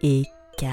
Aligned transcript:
Eka, 0.00 0.68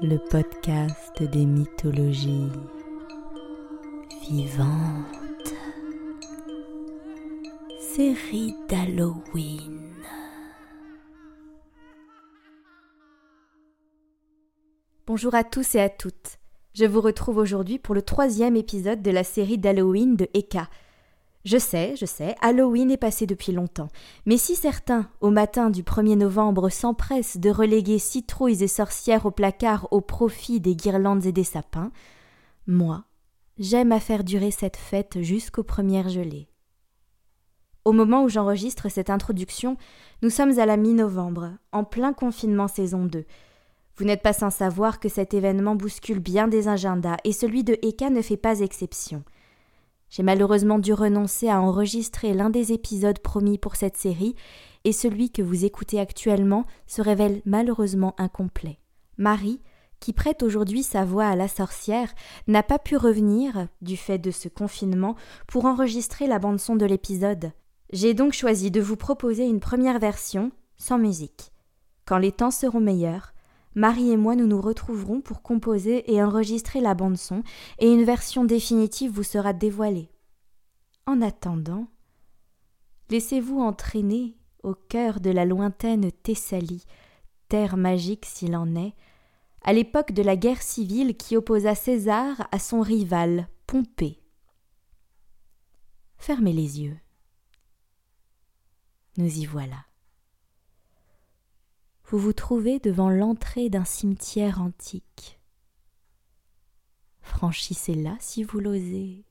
le 0.00 0.16
podcast 0.30 1.20
des 1.20 1.44
mythologies 1.44 2.52
vivantes, 4.30 5.54
série 7.80 8.54
d'Halloween. 8.68 9.90
Bonjour 15.08 15.34
à 15.34 15.42
tous 15.42 15.74
et 15.74 15.80
à 15.80 15.88
toutes. 15.88 16.38
Je 16.74 16.84
vous 16.84 17.00
retrouve 17.00 17.38
aujourd'hui 17.38 17.80
pour 17.80 17.96
le 17.96 18.02
troisième 18.02 18.54
épisode 18.54 19.02
de 19.02 19.10
la 19.10 19.24
série 19.24 19.58
d'Halloween 19.58 20.14
de 20.14 20.28
Eka. 20.34 20.68
Je 21.44 21.56
sais, 21.56 21.94
je 21.96 22.04
sais, 22.04 22.34
Halloween 22.42 22.90
est 22.90 22.98
passé 22.98 23.26
depuis 23.26 23.52
longtemps, 23.52 23.88
mais 24.26 24.36
si 24.36 24.54
certains, 24.54 25.08
au 25.22 25.30
matin 25.30 25.70
du 25.70 25.82
1er 25.82 26.16
novembre, 26.16 26.68
s'empressent 26.68 27.38
de 27.38 27.48
reléguer 27.48 27.98
citrouilles 27.98 28.62
et 28.62 28.68
sorcières 28.68 29.24
au 29.24 29.30
placard 29.30 29.88
au 29.90 30.02
profit 30.02 30.60
des 30.60 30.76
guirlandes 30.76 31.24
et 31.24 31.32
des 31.32 31.44
sapins, 31.44 31.92
moi, 32.66 33.04
j'aime 33.58 33.90
à 33.90 34.00
faire 34.00 34.22
durer 34.22 34.50
cette 34.50 34.76
fête 34.76 35.22
jusqu'aux 35.22 35.62
premières 35.62 36.10
gelées. 36.10 36.50
Au 37.86 37.92
moment 37.92 38.24
où 38.24 38.28
j'enregistre 38.28 38.90
cette 38.90 39.08
introduction, 39.08 39.78
nous 40.22 40.28
sommes 40.28 40.58
à 40.58 40.66
la 40.66 40.76
mi-novembre, 40.76 41.52
en 41.72 41.84
plein 41.84 42.12
confinement 42.12 42.68
saison 42.68 43.06
2. 43.06 43.24
Vous 43.96 44.04
n'êtes 44.04 44.22
pas 44.22 44.34
sans 44.34 44.50
savoir 44.50 45.00
que 45.00 45.08
cet 45.08 45.32
événement 45.32 45.74
bouscule 45.74 46.20
bien 46.20 46.48
des 46.48 46.68
agendas, 46.68 47.16
et 47.24 47.32
celui 47.32 47.64
de 47.64 47.78
Eka 47.80 48.10
ne 48.10 48.20
fait 48.20 48.36
pas 48.36 48.60
exception. 48.60 49.24
J'ai 50.10 50.22
malheureusement 50.22 50.78
dû 50.78 50.92
renoncer 50.92 51.48
à 51.48 51.60
enregistrer 51.60 52.34
l'un 52.34 52.50
des 52.50 52.72
épisodes 52.72 53.18
promis 53.20 53.58
pour 53.58 53.76
cette 53.76 53.96
série, 53.96 54.34
et 54.84 54.92
celui 54.92 55.30
que 55.30 55.42
vous 55.42 55.64
écoutez 55.64 56.00
actuellement 56.00 56.66
se 56.86 57.00
révèle 57.00 57.42
malheureusement 57.44 58.14
incomplet. 58.18 58.78
Marie, 59.18 59.60
qui 60.00 60.12
prête 60.12 60.42
aujourd'hui 60.42 60.82
sa 60.82 61.04
voix 61.04 61.26
à 61.26 61.36
la 61.36 61.46
sorcière, 61.46 62.12
n'a 62.48 62.62
pas 62.62 62.78
pu 62.78 62.96
revenir, 62.96 63.68
du 63.82 63.96
fait 63.96 64.18
de 64.18 64.30
ce 64.30 64.48
confinement, 64.48 65.14
pour 65.46 65.66
enregistrer 65.66 66.26
la 66.26 66.38
bande-son 66.38 66.74
de 66.74 66.86
l'épisode. 66.86 67.52
J'ai 67.92 68.14
donc 68.14 68.32
choisi 68.32 68.70
de 68.70 68.80
vous 68.80 68.96
proposer 68.96 69.46
une 69.46 69.60
première 69.60 69.98
version, 69.98 70.50
sans 70.76 70.98
musique. 70.98 71.52
Quand 72.06 72.18
les 72.18 72.32
temps 72.32 72.50
seront 72.50 72.80
meilleurs, 72.80 73.32
Marie 73.74 74.10
et 74.10 74.16
moi 74.16 74.34
nous 74.34 74.46
nous 74.46 74.60
retrouverons 74.60 75.20
pour 75.20 75.42
composer 75.42 76.12
et 76.12 76.22
enregistrer 76.22 76.80
la 76.80 76.94
bande 76.94 77.16
son, 77.16 77.42
et 77.78 77.92
une 77.92 78.04
version 78.04 78.44
définitive 78.44 79.12
vous 79.12 79.22
sera 79.22 79.52
dévoilée. 79.52 80.10
En 81.06 81.22
attendant, 81.22 81.86
laissez-vous 83.10 83.60
entraîner 83.60 84.36
au 84.62 84.74
cœur 84.74 85.20
de 85.20 85.30
la 85.30 85.44
lointaine 85.44 86.10
Thessalie, 86.10 86.84
terre 87.48 87.76
magique 87.76 88.26
s'il 88.26 88.56
en 88.56 88.74
est, 88.74 88.94
à 89.62 89.72
l'époque 89.72 90.12
de 90.12 90.22
la 90.22 90.36
guerre 90.36 90.62
civile 90.62 91.16
qui 91.16 91.36
opposa 91.36 91.74
César 91.74 92.48
à 92.50 92.58
son 92.58 92.80
rival, 92.80 93.48
Pompée. 93.66 94.20
Fermez 96.18 96.52
les 96.52 96.80
yeux. 96.80 96.98
Nous 99.16 99.38
y 99.38 99.46
voilà 99.46 99.76
vous 102.10 102.18
vous 102.18 102.32
trouvez 102.32 102.80
devant 102.80 103.08
l'entrée 103.08 103.70
d'un 103.70 103.84
cimetière 103.84 104.60
antique. 104.60 105.38
Franchissez-la 107.22 108.16
si 108.18 108.42
vous 108.42 108.58
l'osez, 108.58 109.24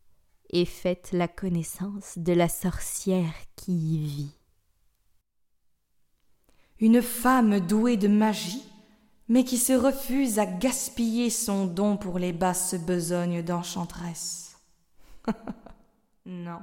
et 0.51 0.63
faites 0.63 1.09
la 1.11 1.27
connaissance 1.27 2.17
de 2.17 2.31
la 2.31 2.47
sorcière 2.47 3.33
qui 3.57 3.73
y 3.73 3.97
vit. 3.97 4.35
Une 6.79 7.01
femme 7.01 7.59
douée 7.59 7.97
de 7.97 8.07
magie, 8.07 8.63
mais 9.27 9.43
qui 9.43 9.57
se 9.57 9.73
refuse 9.73 10.39
à 10.39 10.45
gaspiller 10.45 11.29
son 11.29 11.65
don 11.65 11.97
pour 11.97 12.17
les 12.17 12.31
basses 12.31 12.75
besognes 12.75 13.43
d'enchanteresse. 13.43 14.57
non. 16.25 16.61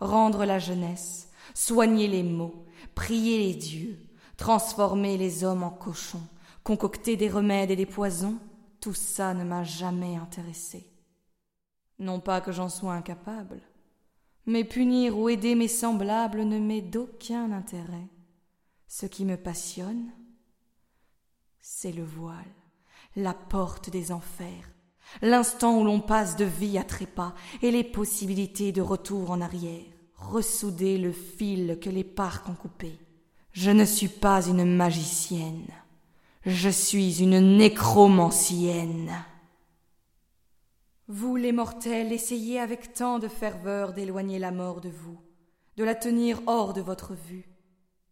Rendre 0.00 0.44
la 0.44 0.58
jeunesse, 0.58 1.30
soigner 1.54 2.08
les 2.08 2.24
maux, 2.24 2.66
prier 2.96 3.38
les 3.38 3.54
dieux, 3.54 3.96
transformer 4.36 5.16
les 5.16 5.44
hommes 5.44 5.62
en 5.62 5.70
cochons, 5.70 6.26
concocter 6.62 7.16
des 7.16 7.28
remèdes 7.28 7.70
et 7.70 7.76
des 7.76 7.86
poisons, 7.86 8.38
tout 8.80 8.94
ça 8.94 9.34
ne 9.34 9.44
m'a 9.44 9.64
jamais 9.64 10.16
intéressé. 10.16 10.86
Non 11.98 12.20
pas 12.20 12.40
que 12.40 12.52
j'en 12.52 12.68
sois 12.68 12.94
incapable, 12.94 13.60
mais 14.46 14.64
punir 14.64 15.18
ou 15.18 15.28
aider 15.28 15.54
mes 15.54 15.68
semblables 15.68 16.42
ne 16.42 16.58
m'est 16.58 16.82
d'aucun 16.82 17.52
intérêt. 17.52 18.08
Ce 18.88 19.06
qui 19.06 19.24
me 19.24 19.36
passionne, 19.36 20.12
c'est 21.60 21.92
le 21.92 22.04
voile, 22.04 22.44
la 23.16 23.32
porte 23.32 23.90
des 23.90 24.12
enfers, 24.12 24.70
l'instant 25.22 25.78
où 25.80 25.84
l'on 25.84 26.00
passe 26.00 26.36
de 26.36 26.44
vie 26.44 26.78
à 26.78 26.84
trépas 26.84 27.34
et 27.62 27.70
les 27.70 27.84
possibilités 27.84 28.72
de 28.72 28.82
retour 28.82 29.30
en 29.30 29.40
arrière, 29.40 29.84
ressouder 30.16 30.98
le 30.98 31.12
fil 31.12 31.78
que 31.80 31.90
les 31.90 32.04
parcs 32.04 32.48
ont 32.48 32.54
coupé. 32.54 32.98
Je 33.54 33.70
ne 33.70 33.84
suis 33.84 34.08
pas 34.08 34.44
une 34.48 34.64
magicienne. 34.64 35.68
Je 36.44 36.68
suis 36.68 37.22
une 37.22 37.56
nécromancienne. 37.56 39.12
Vous, 41.06 41.36
les 41.36 41.52
mortels, 41.52 42.12
essayez 42.12 42.58
avec 42.58 42.94
tant 42.94 43.20
de 43.20 43.28
ferveur 43.28 43.92
d'éloigner 43.92 44.40
la 44.40 44.50
mort 44.50 44.80
de 44.80 44.88
vous, 44.88 45.20
de 45.76 45.84
la 45.84 45.94
tenir 45.94 46.42
hors 46.46 46.72
de 46.72 46.80
votre 46.80 47.14
vue, 47.14 47.48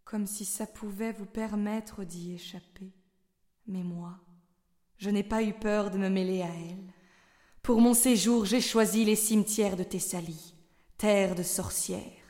comme 0.04 0.28
si 0.28 0.44
ça 0.44 0.64
pouvait 0.64 1.10
vous 1.10 1.26
permettre 1.26 2.04
d'y 2.04 2.34
échapper. 2.34 2.92
Mais 3.66 3.82
moi, 3.82 4.20
je 4.96 5.10
n'ai 5.10 5.24
pas 5.24 5.42
eu 5.42 5.54
peur 5.54 5.90
de 5.90 5.98
me 5.98 6.08
mêler 6.08 6.42
à 6.42 6.54
elle. 6.54 6.94
Pour 7.62 7.80
mon 7.80 7.94
séjour, 7.94 8.44
j'ai 8.44 8.60
choisi 8.60 9.04
les 9.04 9.16
cimetières 9.16 9.76
de 9.76 9.82
Thessalie, 9.82 10.54
terre 10.98 11.34
de 11.34 11.42
sorcières. 11.42 12.21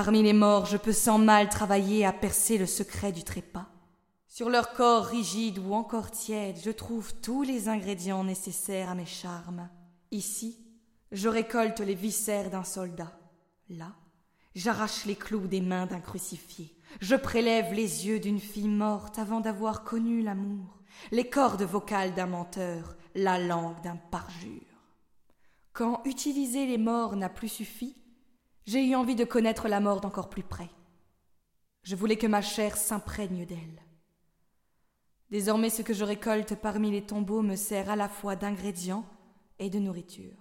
Parmi 0.00 0.22
les 0.22 0.32
morts, 0.32 0.64
je 0.66 0.76
peux 0.76 0.92
sans 0.92 1.18
mal 1.18 1.48
travailler 1.48 2.06
à 2.06 2.12
percer 2.12 2.56
le 2.56 2.66
secret 2.66 3.10
du 3.10 3.24
trépas. 3.24 3.66
Sur 4.28 4.48
leur 4.48 4.72
corps 4.72 5.06
rigide 5.06 5.58
ou 5.58 5.74
encore 5.74 6.12
tiède, 6.12 6.54
je 6.62 6.70
trouve 6.70 7.12
tous 7.14 7.42
les 7.42 7.68
ingrédients 7.68 8.22
nécessaires 8.22 8.90
à 8.90 8.94
mes 8.94 9.06
charmes. 9.06 9.68
Ici, 10.12 10.56
je 11.10 11.28
récolte 11.28 11.80
les 11.80 11.96
viscères 11.96 12.48
d'un 12.48 12.62
soldat. 12.62 13.18
Là, 13.70 13.96
j'arrache 14.54 15.04
les 15.04 15.16
clous 15.16 15.48
des 15.48 15.60
mains 15.60 15.86
d'un 15.86 15.98
crucifié. 15.98 16.76
Je 17.00 17.16
prélève 17.16 17.74
les 17.74 18.06
yeux 18.06 18.20
d'une 18.20 18.38
fille 18.38 18.68
morte 18.68 19.18
avant 19.18 19.40
d'avoir 19.40 19.82
connu 19.82 20.22
l'amour, 20.22 20.78
les 21.10 21.28
cordes 21.28 21.64
vocales 21.64 22.14
d'un 22.14 22.26
menteur, 22.26 22.96
la 23.16 23.40
langue 23.40 23.82
d'un 23.82 23.96
parjure. 23.96 24.62
Quand 25.72 26.02
utiliser 26.04 26.66
les 26.66 26.78
morts 26.78 27.16
n'a 27.16 27.28
plus 27.28 27.48
suffi, 27.48 27.97
j'ai 28.68 28.84
eu 28.84 28.94
envie 28.94 29.14
de 29.14 29.24
connaître 29.24 29.66
la 29.66 29.80
mort 29.80 30.02
d'encore 30.02 30.28
plus 30.28 30.42
près. 30.42 30.68
Je 31.84 31.96
voulais 31.96 32.18
que 32.18 32.26
ma 32.26 32.42
chair 32.42 32.76
s'imprègne 32.76 33.46
d'elle. 33.46 33.82
Désormais 35.30 35.70
ce 35.70 35.80
que 35.80 35.94
je 35.94 36.04
récolte 36.04 36.54
parmi 36.54 36.90
les 36.90 37.00
tombeaux 37.00 37.40
me 37.40 37.56
sert 37.56 37.88
à 37.88 37.96
la 37.96 38.10
fois 38.10 38.36
d'ingrédient 38.36 39.06
et 39.58 39.70
de 39.70 39.78
nourriture. 39.78 40.36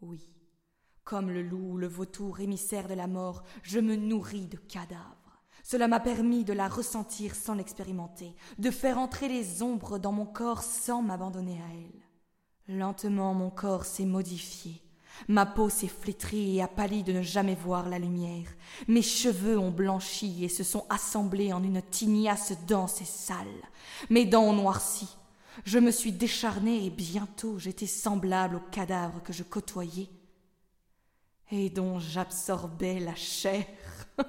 Oui, 0.00 0.26
comme 1.04 1.30
le 1.30 1.42
loup 1.42 1.72
ou 1.72 1.76
le 1.76 1.88
vautour 1.88 2.40
émissaire 2.40 2.88
de 2.88 2.94
la 2.94 3.06
mort, 3.06 3.42
je 3.62 3.80
me 3.80 3.96
nourris 3.96 4.46
de 4.46 4.56
cadavres. 4.56 5.44
Cela 5.62 5.88
m'a 5.88 6.00
permis 6.00 6.44
de 6.44 6.54
la 6.54 6.68
ressentir 6.68 7.34
sans 7.34 7.54
l'expérimenter, 7.54 8.34
de 8.56 8.70
faire 8.70 8.96
entrer 8.96 9.28
les 9.28 9.62
ombres 9.62 9.98
dans 9.98 10.12
mon 10.12 10.24
corps 10.24 10.62
sans 10.62 11.02
m'abandonner 11.02 11.60
à 11.60 11.74
elle. 11.74 12.76
Lentement 12.78 13.34
mon 13.34 13.50
corps 13.50 13.84
s'est 13.84 14.06
modifié, 14.06 14.81
Ma 15.28 15.46
peau 15.46 15.68
s'est 15.68 15.88
flétrie 15.88 16.56
et 16.56 16.62
a 16.62 16.68
pâli 16.68 17.02
de 17.02 17.12
ne 17.12 17.22
jamais 17.22 17.54
voir 17.54 17.88
la 17.88 17.98
lumière. 17.98 18.48
Mes 18.88 19.02
cheveux 19.02 19.58
ont 19.58 19.70
blanchi 19.70 20.44
et 20.44 20.48
se 20.48 20.64
sont 20.64 20.84
assemblés 20.90 21.52
en 21.52 21.62
une 21.62 21.82
tignasse 21.82 22.52
dense 22.66 23.00
et 23.00 23.06
sale. 23.06 23.46
Mes 24.10 24.24
dents 24.24 24.44
ont 24.44 24.54
noirci. 24.54 25.08
Je 25.64 25.78
me 25.78 25.90
suis 25.90 26.12
décharné 26.12 26.86
et 26.86 26.90
bientôt 26.90 27.58
j'étais 27.58 27.86
semblable 27.86 28.56
au 28.56 28.70
cadavre 28.70 29.22
que 29.22 29.32
je 29.32 29.42
côtoyais 29.42 30.08
et 31.50 31.68
dont 31.68 31.98
j'absorbais 31.98 32.98
la 32.98 33.14
chair. 33.14 33.66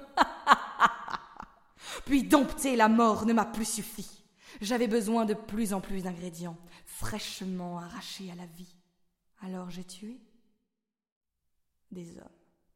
Puis 2.04 2.22
dompter 2.24 2.76
la 2.76 2.88
mort 2.88 3.24
ne 3.24 3.32
m'a 3.32 3.46
plus 3.46 3.64
suffi. 3.64 4.24
J'avais 4.60 4.88
besoin 4.88 5.24
de 5.24 5.34
plus 5.34 5.72
en 5.72 5.80
plus 5.80 6.02
d'ingrédients, 6.02 6.56
fraîchement 6.84 7.78
arrachés 7.78 8.30
à 8.30 8.34
la 8.34 8.46
vie. 8.46 8.76
Alors 9.42 9.70
j'ai 9.70 9.84
tué 9.84 10.20
des 11.94 12.18
hommes, 12.18 12.28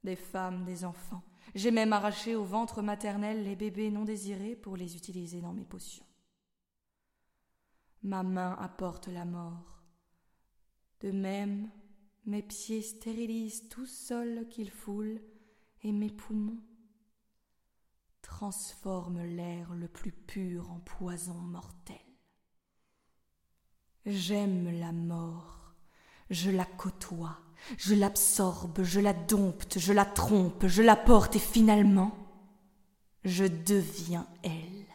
des 0.05 0.17
femmes, 0.17 0.65
des 0.65 0.85
enfants. 0.85 1.23
J'ai 1.55 1.71
même 1.71 1.93
arraché 1.93 2.35
au 2.35 2.45
ventre 2.45 2.83
maternel 2.83 3.43
les 3.45 3.57
bébés 3.57 3.91
non 3.91 4.05
désirés 4.05 4.57
pour 4.57 4.77
les 4.77 4.97
utiliser 4.97 5.41
dans 5.41 5.53
mes 5.53 5.65
potions. 5.65 6.07
Ma 8.03 8.23
main 8.23 8.57
apporte 8.61 9.09
la 9.09 9.25
mort. 9.25 9.83
De 11.01 11.11
même, 11.11 11.71
mes 12.27 12.43
pieds 12.43 12.83
stérilisent 12.83 13.69
tout 13.69 13.87
sol 13.87 14.47
qu'ils 14.49 14.71
foulent 14.71 15.21
et 15.83 15.93
mes 15.93 16.11
poumons. 16.11 16.63
transforme 18.21 19.25
l'air 19.25 19.75
le 19.75 19.89
plus 19.89 20.13
pur 20.13 20.71
en 20.71 20.81
poison 20.81 21.35
mortel. 21.35 21.97
J'aime 24.05 24.71
la 24.79 24.93
mort, 24.93 25.75
je 26.31 26.51
la 26.51 26.67
côtoie, 26.67 27.39
je 27.77 27.95
l'absorbe, 27.95 28.83
je 28.83 29.01
la 29.01 29.13
dompte, 29.13 29.79
je 29.79 29.93
la 29.93 30.05
trompe, 30.05 30.67
je 30.67 30.83
la 30.83 30.97
porte 30.97 31.37
et 31.37 31.41
finalement, 31.41 32.17
je 33.25 33.45
deviens 33.45 34.27
elle. 34.43 34.87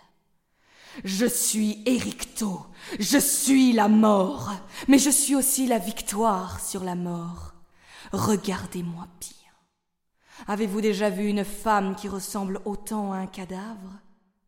Je 1.04 1.26
suis 1.26 1.82
Éricto, 1.86 2.62
je 3.00 3.18
suis 3.18 3.74
la 3.74 3.88
mort, 3.88 4.52
mais 4.88 5.00
je 5.00 5.10
suis 5.10 5.36
aussi 5.36 5.66
la 5.66 5.80
victoire 5.80 6.60
sur 6.60 6.84
la 6.84 6.96
mort. 6.96 7.54
Regardez-moi 8.12 9.08
bien. 9.20 9.30
Avez-vous 10.48 10.82
déjà 10.82 11.10
vu 11.10 11.28
une 11.28 11.46
femme 11.46 11.96
qui 11.96 12.08
ressemble 12.08 12.62
autant 12.66 13.12
à 13.12 13.18
un 13.18 13.28
cadavre, 13.28 14.00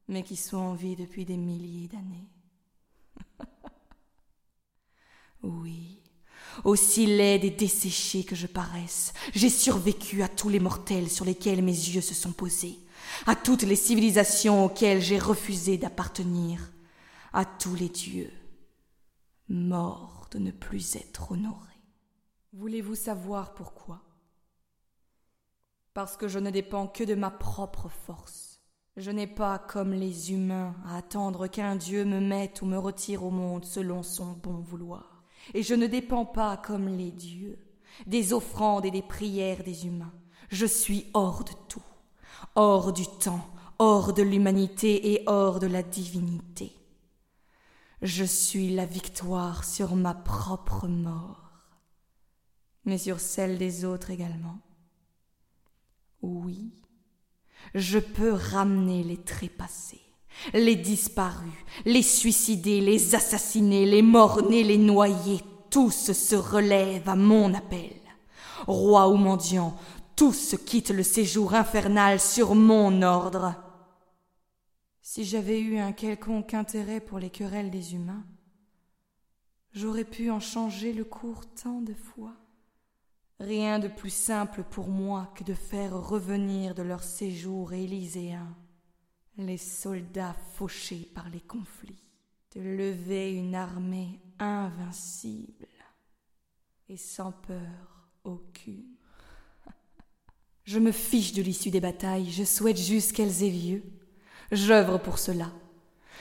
mais 0.07 0.23
qui 0.23 0.35
soit 0.35 0.59
en 0.59 0.73
vie 0.73 0.95
depuis 0.95 1.25
des 1.25 1.37
milliers 1.37 1.87
d'années? 1.87 2.29
Oui, 5.43 6.01
aussi 6.63 7.05
laide 7.05 7.43
et 7.43 7.49
desséchée 7.49 8.23
que 8.23 8.35
je 8.35 8.47
paraisse, 8.47 9.13
j'ai 9.33 9.49
survécu 9.49 10.23
à 10.23 10.27
tous 10.27 10.49
les 10.49 10.59
mortels 10.59 11.09
sur 11.09 11.25
lesquels 11.25 11.61
mes 11.61 11.71
yeux 11.71 12.01
se 12.01 12.13
sont 12.13 12.31
posés 12.31 12.79
à 13.25 13.35
toutes 13.35 13.63
les 13.63 13.75
civilisations 13.75 14.65
auxquelles 14.65 15.01
j'ai 15.01 15.19
refusé 15.19 15.77
d'appartenir, 15.77 16.71
à 17.33 17.45
tous 17.45 17.75
les 17.75 17.89
dieux, 17.89 18.31
morts 19.49 20.27
de 20.31 20.39
ne 20.39 20.51
plus 20.51 20.95
être 20.95 21.31
honorés. 21.31 21.61
Voulez-vous 22.53 22.95
savoir 22.95 23.53
pourquoi? 23.53 24.01
Parce 25.93 26.17
que 26.17 26.27
je 26.27 26.39
ne 26.39 26.49
dépends 26.49 26.87
que 26.87 27.03
de 27.03 27.15
ma 27.15 27.31
propre 27.31 27.89
force. 27.89 28.61
Je 28.97 29.11
n'ai 29.11 29.27
pas, 29.27 29.59
comme 29.59 29.93
les 29.93 30.31
humains, 30.31 30.75
à 30.85 30.97
attendre 30.97 31.47
qu'un 31.47 31.75
dieu 31.75 32.05
me 32.05 32.21
mette 32.21 32.61
ou 32.61 32.65
me 32.65 32.77
retire 32.77 33.23
au 33.23 33.31
monde 33.31 33.65
selon 33.65 34.03
son 34.03 34.31
bon 34.31 34.59
vouloir. 34.59 35.14
Et 35.53 35.63
je 35.63 35.73
ne 35.75 35.87
dépends 35.87 36.25
pas, 36.25 36.57
comme 36.57 36.87
les 36.87 37.11
dieux, 37.11 37.59
des 38.07 38.33
offrandes 38.33 38.85
et 38.85 38.91
des 38.91 39.01
prières 39.01 39.63
des 39.63 39.85
humains. 39.85 40.13
Je 40.49 40.65
suis 40.65 41.07
hors 41.13 41.43
de 41.43 41.53
tout 41.69 41.81
hors 42.55 42.93
du 42.93 43.05
temps, 43.05 43.47
hors 43.79 44.13
de 44.13 44.23
l'humanité 44.23 45.13
et 45.13 45.23
hors 45.27 45.59
de 45.59 45.67
la 45.67 45.83
divinité. 45.83 46.73
Je 48.01 48.23
suis 48.23 48.73
la 48.73 48.85
victoire 48.85 49.63
sur 49.63 49.95
ma 49.95 50.13
propre 50.13 50.87
mort, 50.87 51.51
mais 52.85 52.97
sur 52.97 53.19
celle 53.19 53.57
des 53.57 53.83
autres 53.83 54.11
également. 54.11 54.59
Oui, 56.21 56.71
je 57.73 57.99
peux 57.99 58.33
ramener 58.33 59.03
les 59.03 59.21
trépassés, 59.21 60.04
les 60.53 60.75
disparus, 60.75 61.51
les 61.85 62.01
suicidés, 62.01 62.81
les 62.81 63.15
assassinés, 63.15 63.85
les 63.85 64.01
morts-nés, 64.01 64.63
les 64.63 64.77
noyés, 64.77 65.41
tous 65.69 66.11
se 66.13 66.35
relèvent 66.35 67.09
à 67.09 67.15
mon 67.15 67.53
appel. 67.53 67.95
Roi 68.67 69.09
ou 69.09 69.15
mendiant, 69.15 69.75
tous 70.15 70.55
quittent 70.65 70.91
le 70.91 71.03
séjour 71.03 71.53
infernal 71.53 72.19
sur 72.19 72.55
mon 72.55 73.01
ordre. 73.01 73.55
Si 75.01 75.23
j'avais 75.23 75.59
eu 75.59 75.77
un 75.77 75.91
quelconque 75.91 76.53
intérêt 76.53 76.99
pour 76.99 77.19
les 77.19 77.29
querelles 77.29 77.71
des 77.71 77.93
humains, 77.93 78.25
j'aurais 79.73 80.05
pu 80.05 80.31
en 80.31 80.39
changer 80.39 80.93
le 80.93 81.03
cours 81.03 81.45
tant 81.61 81.81
de 81.81 81.93
fois. 81.93 82.33
Rien 83.39 83.79
de 83.79 83.89
plus 83.89 84.13
simple 84.13 84.63
pour 84.63 84.87
moi 84.87 85.31
que 85.35 85.43
de 85.43 85.53
faire 85.53 85.93
revenir 85.93 86.73
de 86.73 86.83
leur 86.83 87.03
séjour 87.03 87.73
élyséen 87.73 88.55
les 89.37 89.57
soldats 89.57 90.35
fauchés 90.53 91.09
par 91.13 91.29
les 91.29 91.41
conflits, 91.41 92.03
de 92.55 92.61
lever 92.61 93.33
une 93.33 93.55
armée 93.55 94.21
invincible 94.39 95.67
et 96.89 96.97
sans 96.97 97.31
peur 97.31 98.09
aucune. 98.23 98.95
Je 100.63 100.79
me 100.79 100.91
fiche 100.91 101.33
de 101.33 101.41
l'issue 101.41 101.71
des 101.71 101.81
batailles, 101.81 102.31
je 102.31 102.43
souhaite 102.43 102.79
juste 102.79 103.13
qu'elles 103.13 103.43
aient 103.43 103.49
lieu. 103.49 103.83
J'œuvre 104.51 104.97
pour 104.97 105.19
cela. 105.19 105.51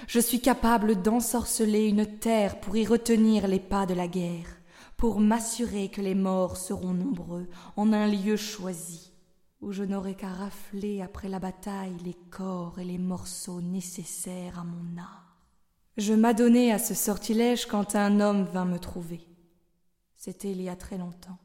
Je 0.07 0.21
suis 0.21 0.41
capable 0.41 1.01
d'ensorceler 1.01 1.87
une 1.87 2.19
terre 2.19 2.61
pour 2.61 2.77
y 2.77 2.85
retenir 2.85 3.47
les 3.47 3.61
pas 3.61 3.87
de 3.87 3.95
la 3.95 4.09
guerre, 4.09 4.59
pour 4.97 5.21
m'assurer 5.21 5.89
que 5.89 6.01
les 6.01 6.15
morts 6.15 6.57
seront 6.57 6.93
nombreux 6.93 7.49
en 7.77 7.93
un 7.93 8.07
lieu 8.07 8.37
choisi, 8.37 9.13
où 9.65 9.73
je 9.73 9.83
n'aurai 9.83 10.15
qu'à 10.15 10.29
rafler 10.29 11.01
après 11.01 11.29
la 11.29 11.39
bataille 11.39 11.97
les 12.05 12.17
corps 12.31 12.79
et 12.79 12.85
les 12.85 12.99
morceaux 12.99 13.63
nécessaires 13.63 14.59
à 14.59 14.65
mon 14.65 15.01
art. 15.01 15.39
Je 15.97 16.13
m'adonnai 16.13 16.71
à 16.71 16.79
ce 16.79 16.93
sortilège 16.93 17.67
quand 17.67 17.97
un 17.97 18.21
homme 18.21 18.45
vint 18.45 18.67
me 18.67 18.79
trouver. 18.79 19.27
C'était 20.17 20.51
il 20.51 20.61
y 20.61 20.69
a 20.69 20.77
très 20.77 20.99
longtemps. 20.99 21.39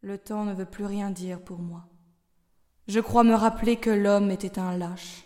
Le 0.00 0.16
temps 0.16 0.44
ne 0.44 0.54
veut 0.54 0.64
plus 0.64 0.86
rien 0.86 1.10
dire 1.10 1.40
pour 1.40 1.58
moi. 1.58 1.86
Je 2.88 3.00
crois 3.00 3.24
me 3.24 3.34
rappeler 3.34 3.76
que 3.76 3.90
l'homme 3.90 4.30
était 4.30 4.58
un 4.58 4.76
lâche, 4.76 5.24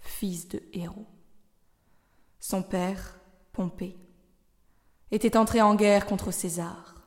fils 0.00 0.48
de 0.48 0.62
héros. 0.72 1.08
Son 2.40 2.62
père, 2.62 3.20
Pompée, 3.52 3.96
était 5.10 5.36
entré 5.36 5.60
en 5.60 5.74
guerre 5.74 6.06
contre 6.06 6.32
César, 6.32 6.99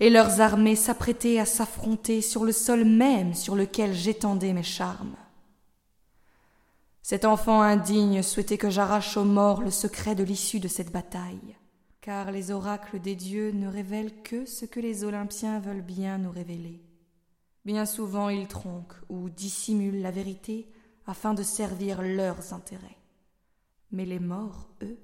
et 0.00 0.10
leurs 0.10 0.40
armées 0.40 0.76
s'apprêtaient 0.76 1.38
à 1.38 1.46
s'affronter 1.46 2.20
sur 2.20 2.44
le 2.44 2.52
sol 2.52 2.84
même 2.84 3.34
sur 3.34 3.54
lequel 3.54 3.94
j'étendais 3.94 4.52
mes 4.52 4.62
charmes. 4.62 5.16
Cet 7.02 7.24
enfant 7.24 7.62
indigne 7.62 8.22
souhaitait 8.22 8.58
que 8.58 8.70
j'arrache 8.70 9.16
aux 9.16 9.24
morts 9.24 9.62
le 9.62 9.70
secret 9.70 10.14
de 10.14 10.24
l'issue 10.24 10.58
de 10.58 10.68
cette 10.68 10.90
bataille, 10.90 11.56
car 12.00 12.32
les 12.32 12.50
oracles 12.50 13.00
des 13.00 13.14
dieux 13.14 13.52
ne 13.52 13.68
révèlent 13.68 14.22
que 14.22 14.44
ce 14.44 14.64
que 14.64 14.80
les 14.80 15.04
Olympiens 15.04 15.60
veulent 15.60 15.82
bien 15.82 16.18
nous 16.18 16.32
révéler. 16.32 16.82
Bien 17.64 17.86
souvent 17.86 18.28
ils 18.28 18.48
tronquent 18.48 19.00
ou 19.08 19.30
dissimulent 19.30 20.02
la 20.02 20.10
vérité 20.10 20.68
afin 21.06 21.32
de 21.34 21.42
servir 21.42 22.02
leurs 22.02 22.52
intérêts. 22.52 22.98
Mais 23.92 24.04
les 24.04 24.18
morts, 24.18 24.68
eux, 24.82 24.98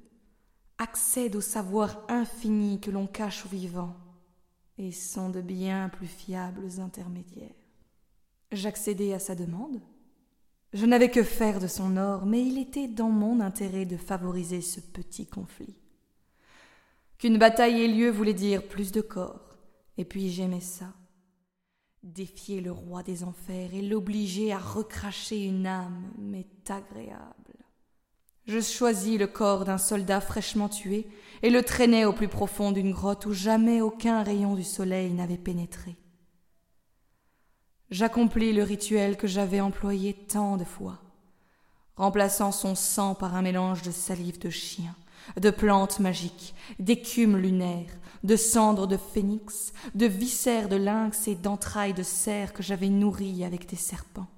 accèdent 0.79 1.37
au 1.37 1.41
savoir 1.41 2.01
infini 2.09 2.81
que 2.81 2.91
l'on 2.91 3.07
cache 3.07 3.47
aux 3.47 3.49
vivants 3.49 3.97
et 4.79 4.93
sont 4.93 5.31
de 5.31 5.41
bien 5.41 5.89
plus 5.89 6.07
fiables 6.07 6.81
intermédiaires. 6.81 7.51
J'accédai 8.51 9.15
à 9.15 9.19
sa 9.19 9.35
demande. 9.35 9.81
Je 10.73 10.87
n'avais 10.87 11.11
que 11.11 11.23
faire 11.23 11.61
de 11.61 11.67
son 11.67 11.97
or, 11.97 12.25
mais 12.27 12.43
il 12.43 12.59
était 12.59 12.89
dans 12.89 13.11
mon 13.11 13.41
intérêt 13.41 13.85
de 13.85 13.97
favoriser 13.97 14.61
ce 14.61 14.81
petit 14.81 15.27
conflit. 15.27 15.77
Qu'une 17.19 17.39
bataille 17.39 17.83
ait 17.83 17.89
lieu 17.89 18.11
voulait 18.11 18.35
dire 18.35 18.67
plus 18.67 18.91
de 18.91 19.01
corps, 19.01 19.57
et 19.97 20.05
puis 20.05 20.31
j'aimais 20.31 20.61
ça. 20.61 20.93
Défier 22.03 22.61
le 22.61 22.73
roi 22.73 23.03
des 23.03 23.23
enfers 23.23 23.75
et 23.75 23.83
l'obliger 23.83 24.53
à 24.53 24.59
recracher 24.59 25.45
une 25.45 25.67
âme 25.67 26.11
m'est 26.19 26.71
agréable. 26.71 27.62
Je 28.47 28.61
choisis 28.61 29.19
le 29.19 29.27
corps 29.29 29.65
d'un 29.65 29.79
soldat 29.79 30.21
fraîchement 30.21 30.69
tué 30.69 31.07
et 31.43 31.51
le 31.51 31.63
traînai 31.63 32.05
au 32.05 32.13
plus 32.13 32.29
profond 32.29 32.73
d'une 32.73 32.93
grotte 32.93 33.27
où 33.27 33.33
jamais 33.33 33.81
aucun 33.81 34.23
rayon 34.23 34.55
du 34.55 34.65
soleil 34.65 35.13
n'avait 35.13 35.37
pénétré. 35.37 35.97
J'accomplis 37.91 38.53
le 38.53 38.63
rituel 38.63 39.17
que 39.17 39.27
j'avais 39.27 39.61
employé 39.61 40.15
tant 40.15 40.57
de 40.57 40.65
fois, 40.65 40.99
remplaçant 41.97 42.51
son 42.51 42.75
sang 42.75 43.15
par 43.15 43.37
un 43.37 43.43
mélange 43.43 43.83
de 43.83 43.91
salive 43.91 44.39
de 44.39 44.51
chien, 44.51 44.95
de 45.41 45.51
plantes 45.51 46.01
magiques, 46.01 46.55
d'écume 46.79 47.37
lunaire, 47.37 47.91
de 48.25 48.35
cendres 48.37 48.87
de 48.87 48.97
phénix, 48.97 49.73
de 49.95 50.07
viscères 50.07 50.69
de 50.69 50.77
lynx 50.77 51.29
et 51.29 51.35
d'entrailles 51.35 51.95
de 51.95 52.03
cerf 52.03 52.53
que 52.53 52.63
j'avais 52.63 52.89
nourries 52.89 53.45
avec 53.45 53.69
des 53.69 53.77
serpents. 53.77 54.29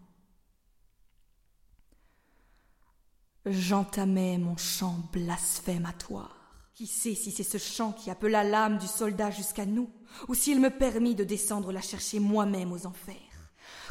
J'entamais 3.47 4.39
mon 4.39 4.57
chant 4.57 4.97
blasphématoire. 5.13 6.35
Qui 6.75 6.87
sait 6.87 7.15
si 7.15 7.31
c'est 7.31 7.43
ce 7.43 7.59
chant 7.59 7.93
qui 7.93 8.11
appela 8.11 8.43
l'âme 8.43 8.79
du 8.79 8.87
soldat 8.87 9.31
jusqu'à 9.31 9.67
nous, 9.67 9.91
ou 10.29 10.35
s'il 10.35 10.63
me 10.63 10.71
permit 10.71 11.15
de 11.15 11.25
descendre 11.25 11.71
la 11.71 11.83
chercher 11.83 12.21
moi-même 12.21 12.73
aux 12.73 12.87
enfers. 12.87 13.15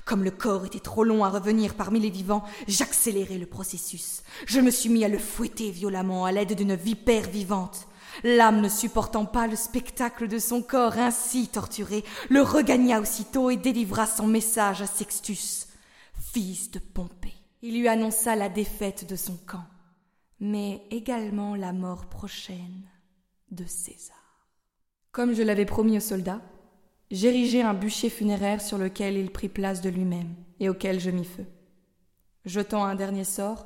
Comme 0.06 0.24
le 0.24 0.32
corps 0.32 0.66
était 0.66 0.80
trop 0.80 1.04
long 1.04 1.24
à 1.24 1.30
revenir 1.30 1.76
parmi 1.76 2.00
les 2.00 2.10
vivants, 2.10 2.44
j'accélérai 2.68 3.38
le 3.38 3.46
processus. 3.46 4.24
Je 4.48 4.60
me 4.60 4.72
suis 4.72 4.90
mis 4.90 5.06
à 5.06 5.08
le 5.08 5.20
fouetter 5.20 5.70
violemment 5.70 6.26
à 6.26 6.32
l'aide 6.32 6.56
d'une 6.56 6.76
vipère 6.76 7.30
vivante. 7.30 7.88
L'âme 8.24 8.60
ne 8.60 8.70
supportant 8.70 9.26
pas 9.26 9.46
le 9.46 9.56
spectacle 9.56 10.28
de 10.28 10.40
son 10.40 10.64
corps 10.64 10.98
ainsi 10.98 11.48
torturé, 11.48 12.04
le 12.30 12.42
regagna 12.42 13.00
aussitôt 13.00 13.52
et 13.52 13.58
délivra 13.58 14.08
son 14.08 14.26
message 14.26 14.82
à 14.82 14.88
Sextus, 14.88 15.68
fils 16.34 16.72
de 16.72 16.80
Pompée. 16.80 17.23
Il 17.66 17.80
lui 17.80 17.88
annonça 17.88 18.36
la 18.36 18.50
défaite 18.50 19.08
de 19.10 19.16
son 19.16 19.38
camp, 19.48 19.64
mais 20.42 20.82
également 20.92 21.56
la 21.56 21.72
mort 21.72 22.08
prochaine 22.08 22.90
de 23.52 23.64
César. 23.64 24.50
Comme 25.14 25.34
je 25.34 25.44
l'avais 25.44 25.64
promis 25.64 25.96
aux 25.96 26.02
soldats, 26.02 26.42
j'érigeai 27.10 27.62
un 27.62 27.74
bûcher 27.74 28.10
funéraire 28.10 28.62
sur 28.62 28.78
lequel 28.78 29.16
il 29.16 29.32
prit 29.32 29.48
place 29.48 29.80
de 29.80 29.90
lui-même 29.90 30.36
et 30.60 30.68
auquel 30.68 31.00
je 31.00 31.10
mis 31.10 31.24
feu. 31.24 31.46
Jetant 32.44 32.84
un 32.84 32.96
dernier 32.96 33.24
sort, 33.24 33.66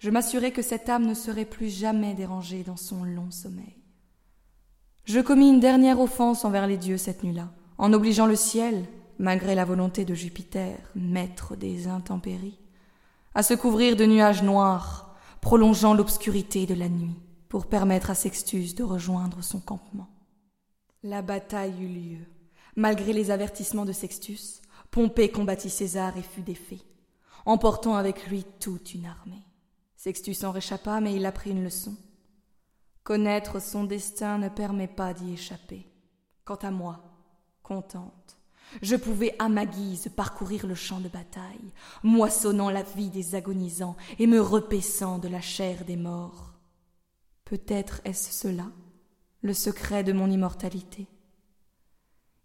je 0.00 0.10
m'assurai 0.10 0.52
que 0.52 0.60
cette 0.60 0.90
âme 0.90 1.06
ne 1.06 1.14
serait 1.14 1.46
plus 1.46 1.70
jamais 1.70 2.12
dérangée 2.12 2.62
dans 2.62 2.76
son 2.76 3.04
long 3.04 3.30
sommeil. 3.30 3.82
Je 5.06 5.20
commis 5.20 5.48
une 5.48 5.60
dernière 5.60 6.00
offense 6.00 6.44
envers 6.44 6.66
les 6.66 6.76
dieux 6.76 6.98
cette 6.98 7.24
nuit-là, 7.24 7.50
en 7.78 7.94
obligeant 7.94 8.26
le 8.26 8.36
ciel, 8.36 8.84
malgré 9.18 9.54
la 9.54 9.64
volonté 9.64 10.04
de 10.04 10.12
Jupiter, 10.12 10.76
maître 10.94 11.56
des 11.56 11.88
intempéries, 11.88 12.58
à 13.34 13.42
se 13.42 13.54
couvrir 13.54 13.96
de 13.96 14.04
nuages 14.04 14.42
noirs, 14.42 15.14
prolongeant 15.40 15.94
l'obscurité 15.94 16.66
de 16.66 16.74
la 16.74 16.88
nuit, 16.88 17.16
pour 17.48 17.66
permettre 17.66 18.10
à 18.10 18.14
Sextus 18.14 18.74
de 18.74 18.82
rejoindre 18.82 19.42
son 19.42 19.60
campement. 19.60 20.08
La 21.02 21.22
bataille 21.22 21.82
eut 21.82 21.88
lieu. 21.88 22.26
Malgré 22.76 23.12
les 23.12 23.30
avertissements 23.30 23.84
de 23.84 23.92
Sextus, 23.92 24.60
Pompée 24.90 25.30
combattit 25.30 25.70
César 25.70 26.16
et 26.16 26.22
fut 26.22 26.42
défait, 26.42 26.80
emportant 27.46 27.94
avec 27.94 28.26
lui 28.26 28.44
toute 28.58 28.92
une 28.92 29.06
armée. 29.06 29.44
Sextus 29.96 30.42
en 30.42 30.50
réchappa, 30.50 31.00
mais 31.00 31.14
il 31.14 31.26
apprit 31.26 31.50
une 31.50 31.62
leçon. 31.62 31.94
Connaître 33.04 33.60
son 33.60 33.84
destin 33.84 34.38
ne 34.38 34.48
permet 34.48 34.88
pas 34.88 35.14
d'y 35.14 35.32
échapper. 35.32 35.86
Quant 36.44 36.56
à 36.56 36.70
moi, 36.70 37.04
contente, 37.62 38.39
je 38.82 38.96
pouvais 38.96 39.34
à 39.38 39.48
ma 39.48 39.66
guise 39.66 40.10
parcourir 40.14 40.66
le 40.66 40.74
champ 40.74 41.00
de 41.00 41.08
bataille, 41.08 41.72
moissonnant 42.02 42.70
la 42.70 42.82
vie 42.82 43.10
des 43.10 43.34
agonisants 43.34 43.96
et 44.18 44.26
me 44.26 44.40
repaissant 44.40 45.18
de 45.18 45.28
la 45.28 45.40
chair 45.40 45.84
des 45.84 45.96
morts. 45.96 46.54
Peut-être 47.44 48.00
est-ce 48.04 48.32
cela, 48.32 48.66
le 49.42 49.54
secret 49.54 50.04
de 50.04 50.12
mon 50.12 50.30
immortalité. 50.30 51.08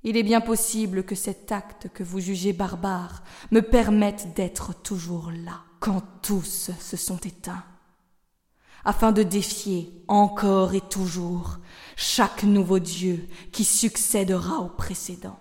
Il 0.03 0.17
est 0.17 0.23
bien 0.23 0.41
possible 0.41 1.03
que 1.03 1.15
cet 1.15 1.51
acte 1.51 1.89
que 1.93 2.03
vous 2.03 2.19
jugez 2.19 2.53
barbare 2.53 3.23
me 3.51 3.61
permette 3.61 4.35
d'être 4.35 4.73
toujours 4.81 5.31
là, 5.31 5.63
quand 5.79 6.01
tous 6.21 6.71
se 6.79 6.97
sont 6.97 7.17
éteints, 7.17 7.63
afin 8.83 9.11
de 9.11 9.23
défier 9.23 10.03
encore 10.07 10.75
et 10.75 10.81
toujours 10.81 11.57
chaque 11.95 12.43
nouveau 12.43 12.79
Dieu 12.79 13.27
qui 13.51 13.63
succédera 13.63 14.59
au 14.59 14.69
précédent. 14.69 15.39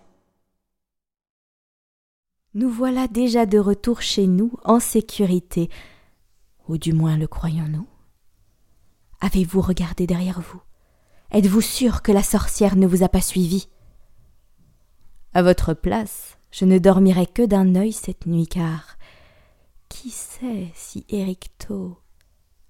Nous 2.57 2.71
voilà 2.71 3.09
déjà 3.09 3.47
de 3.47 3.59
retour 3.59 4.01
chez 4.01 4.29
nous 4.29 4.53
en 4.65 4.79
sécurité, 4.79 5.69
ou 6.69 6.79
du 6.79 6.93
moins 6.93 7.17
le 7.17 7.27
croyons-nous. 7.27 7.89
Avez-vous 9.21 9.61
regardé 9.61 10.07
derrière 10.07 10.41
vous? 10.41 10.63
Êtes-vous 11.33 11.61
sûr 11.61 12.01
que 12.01 12.13
la 12.13 12.23
sorcière 12.23 12.77
ne 12.77 12.87
vous 12.87 13.03
a 13.03 13.09
pas 13.09 13.21
suivi? 13.21 13.67
À 15.33 15.43
votre 15.43 15.75
place, 15.75 16.39
je 16.53 16.65
ne 16.65 16.79
dormirai 16.79 17.27
que 17.27 17.45
d'un 17.45 17.75
œil 17.75 17.93
cette 17.93 18.27
nuit, 18.27 18.47
car 18.47 18.99
qui 19.89 20.11
sait 20.11 20.71
si 20.75 21.05
Éricto, 21.09 21.99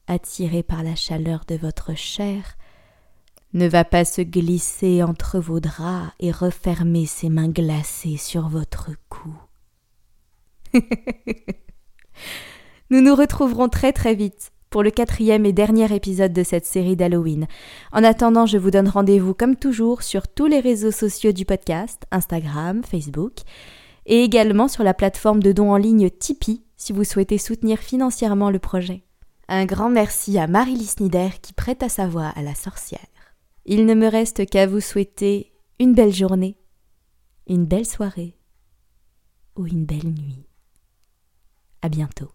attiré 0.07 0.63
par 0.63 0.83
la 0.83 0.95
chaleur 0.95 1.45
de 1.47 1.57
votre 1.57 1.95
chair, 1.95 2.57
ne 3.53 3.69
va 3.69 3.85
pas 3.85 4.07
se 4.07 4.23
glisser 4.23 5.03
entre 5.03 5.39
vos 5.39 5.61
draps 5.61 6.11
et 6.21 6.33
refermer 6.33 7.05
ses 7.05 7.29
mains 7.29 7.51
glacées 7.51 8.17
sur 8.17 8.49
votre 8.49 8.91
cou? 9.11 9.35
Nous 12.91 13.01
nous 13.01 13.15
retrouverons 13.15 13.69
très 13.69 13.93
très 13.93 14.15
vite 14.15 14.51
pour 14.71 14.83
le 14.83 14.91
quatrième 14.91 15.47
et 15.47 15.53
dernier 15.53 15.95
épisode 15.95 16.33
de 16.33 16.43
cette 16.43 16.67
série 16.67 16.97
d'Halloween. 16.97 17.47
En 17.93 18.03
attendant, 18.03 18.45
je 18.45 18.59
vous 18.59 18.73
donne 18.73 18.89
rendez-vous 18.89 19.33
comme 19.33 19.55
toujours 19.55 20.03
sur 20.03 20.27
tous 20.27 20.47
les 20.47 20.61
réseaux 20.61 20.91
sociaux 20.91 21.31
du 21.31 21.45
podcast, 21.45 22.03
Instagram, 22.11 22.83
Facebook, 22.83 23.39
et 24.07 24.25
également 24.25 24.69
sur 24.69 24.83
la 24.83 24.93
plateforme 24.93 25.43
de 25.43 25.53
dons 25.53 25.71
en 25.71 25.77
ligne 25.77 26.11
Tipeee 26.11 26.65
si 26.77 26.93
vous 26.93 27.05
souhaitez 27.05 27.39
soutenir 27.39 27.79
financièrement 27.79 28.51
le 28.51 28.59
projet. 28.59 29.05
Un 29.49 29.65
grand 29.65 29.91
merci 29.91 30.39
à 30.39 30.47
Marie 30.47 30.85
Snider 30.85 31.29
qui 31.41 31.53
prête 31.53 31.89
sa 31.89 32.09
voix 32.09 32.33
à 32.35 32.43
la 32.43 32.55
sorcière. 32.55 33.01
Il 33.67 33.87
ne 33.87 33.95
me 33.95 34.09
reste 34.09 34.47
qu'à 34.47 34.67
vous 34.67 34.81
souhaiter 34.81 35.53
une 35.79 35.95
belle 35.95 36.13
journée, 36.13 36.57
une 37.47 37.65
belle 37.65 37.87
soirée 37.87 38.37
ou 39.57 39.67
une 39.67 39.85
belle 39.85 40.13
nuit. 40.13 40.47
À 41.85 41.91
bientôt. 41.91 42.33